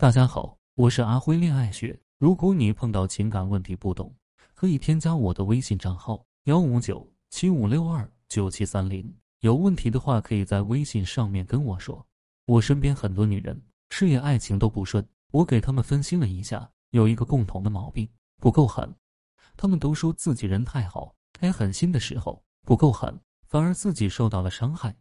[0.00, 2.00] 大家好，我是阿辉恋爱学。
[2.16, 4.10] 如果你碰到情感问题不懂，
[4.54, 9.14] 可以添加我的微信账号幺五九七五六二九七三零。
[9.40, 12.06] 有问题的话，可以在微信上面跟我说。
[12.46, 13.60] 我身边很多女人
[13.90, 18.08] 事业、爱情都不顺，我给他们分析了一下，有一个共同的毛病：
[18.38, 18.90] 不够狠。
[19.54, 24.96] 他们都说自己人太好，该狠心的时候不够狠，反而自己受到了伤害。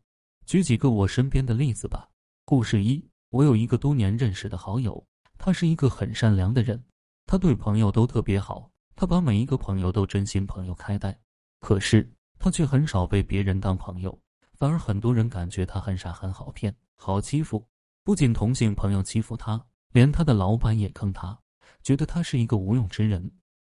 [0.45, 2.09] 举几个我身边的例子吧。
[2.43, 3.09] 故事一。
[3.31, 5.05] 我有一个多年认识的好友，
[5.37, 6.83] 他是一个很善良的人，
[7.25, 11.17] 他对朋友都特别好，他把每一个朋友都真心朋友看待。
[11.59, 14.19] 可是他却很少被别人当朋友，
[14.53, 17.63] 反而很多人感觉他很傻、很好骗、好欺负。
[18.03, 21.37] 不仅同性朋友欺负他，连他的老板也坑他，
[21.83, 23.31] 觉得他是一个无用之人。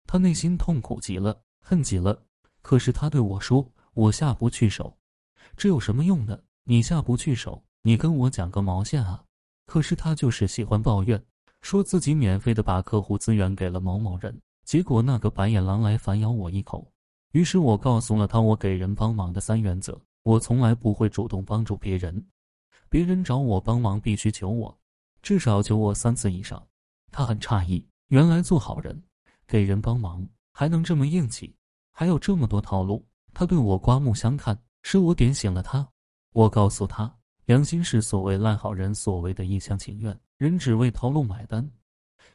[0.06, 2.24] 他内心痛苦极了，恨极了。
[2.60, 4.98] 可是他对我说：“我下不去手，
[5.56, 6.40] 这有什么用呢？
[6.64, 9.23] 你下不去手，你跟我讲个毛线啊！”
[9.66, 11.22] 可是他就是喜欢抱怨，
[11.60, 16.86] 说自己免费的把客户资源给了某某人，结果那个白眼狼来反咬我一口。
[17.32, 22.24] 于是我告诉了他我给人帮忙的三原则：我从来不会主动帮助别人，
[22.88, 24.78] 别人找我帮忙必须求我，
[25.20, 26.64] 至少求我三次以上。
[27.10, 29.02] 他很诧异，原来做好人、
[29.46, 31.54] 给人帮忙还能这么硬气，
[31.92, 33.04] 还有这么多套路。
[33.32, 35.88] 他对我刮目相看，是我点醒了他。
[36.32, 37.12] 我告诉他。
[37.46, 41.68] 良心是所谓烂好人所谓的一厢情愿，人只为套路买单。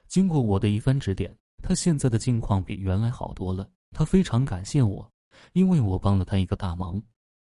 [0.08, 3.68] 经过我的一番指点，他现在的境况比原来好多了。
[3.92, 5.12] 他非常感谢我，
[5.54, 7.02] 因为我帮了他一个大忙。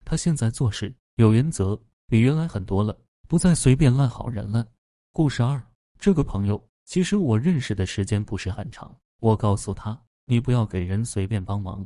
[0.04, 4.64] 他现在做事有原则，比原来很多了，不再随便烂好人了。
[5.10, 5.60] 故事二，
[5.98, 8.96] 这个朋友其实我认识的时间不是很长。
[9.18, 11.84] 我告诉他，你不要给人随便帮忙，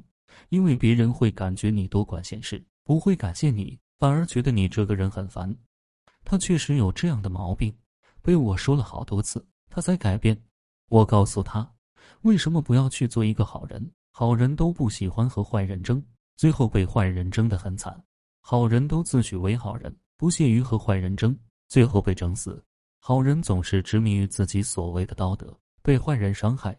[0.50, 3.78] 因为别人会感觉你多管闲事，不会感谢你。
[4.02, 5.56] 反而觉得你这个人很烦，
[6.24, 7.72] 他确实有这样的毛病，
[8.20, 10.36] 被我说了好多次，他才改变。
[10.88, 11.72] 我告诉他，
[12.22, 13.92] 为什么不要去做一个好人？
[14.10, 16.04] 好人都不喜欢和坏人争，
[16.36, 17.94] 最后被坏人争得很惨；
[18.40, 21.38] 好人都自诩为好人，不屑于和坏人争，
[21.68, 22.60] 最后被整死。
[22.98, 26.76] 好人总是执迷于自己所谓的道德，被坏人伤害。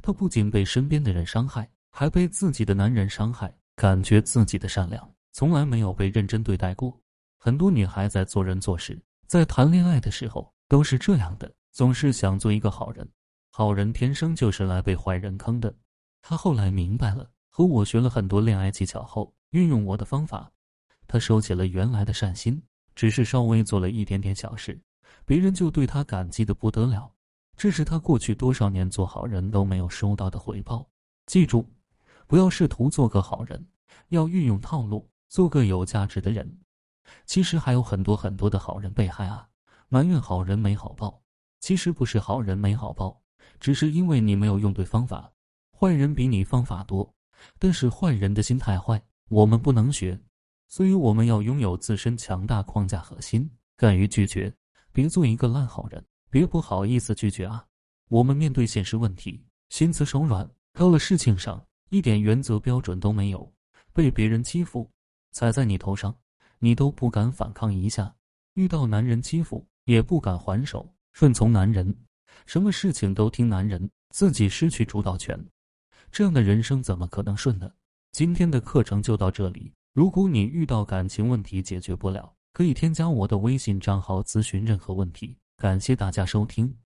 [0.00, 5.12] 他不仅被身边的人伤害，还被自己的男人伤害，感觉自己的善良。
[5.32, 6.96] 从来没有被认真对待过。
[7.38, 13.08] 很多女孩在做人做事，在谈恋爱的时候都是这样的，总是想做一个好人。
[13.50, 15.74] 好人天生就是来被坏人坑的。
[16.22, 20.50] 她后来明白了，和我学了很多恋爱技巧后，运用我的方法，
[21.06, 22.62] 她收起了原来的善心，
[22.94, 24.80] 只是稍微做了一点点小事，
[25.24, 27.12] 别人就对她感激的不得了。
[27.56, 30.88] 这是她过去多少年做好人都没有收到的回报。
[31.26, 31.68] 记住，
[32.26, 33.66] 不要试图做个好人，
[34.08, 35.08] 要运用套路。
[35.32, 36.58] 做个有价值的人，
[37.24, 39.48] 其实还有很多很多的好人被害啊！
[39.88, 41.22] 埋怨好人没好报，
[41.58, 43.18] 其实不是好人没好报，
[43.58, 45.32] 只是因为你没有用对方法。
[45.74, 47.10] 坏人比你方法多，
[47.58, 50.20] 但是坏人的心太坏，我们不能学。
[50.68, 54.54] 所以我们要拥有自身强大框架核心，敢于拒绝，
[54.92, 57.64] 别做一个烂好人，别不好意思拒绝啊！
[58.10, 63.50] 我们面对现实问题，心慈手软，到了事情上一点原则标准都没有，
[63.94, 64.86] 被别人欺负。
[65.32, 66.14] 踩在你头上，
[66.58, 68.14] 你都不敢反抗一下；
[68.54, 71.94] 遇到男人欺负，也不敢还手，顺从男人，
[72.46, 75.42] 什么事情都听男人，自己失去主导权，
[76.10, 77.70] 这样的人生怎么可能顺呢？
[78.12, 79.72] 今天的课程就到这里。
[79.94, 85.36] 如果你遇到感情问题解决不了，可以添加我的微信账号咨询任何问题。
[85.56, 86.81] 感谢大家收听。